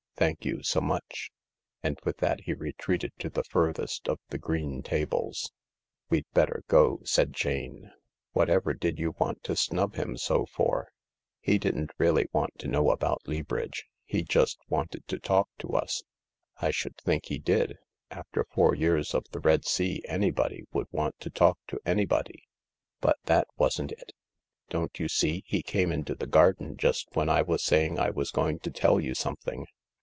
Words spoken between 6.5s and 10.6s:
go," said Jane." Whatever did you want to snub him so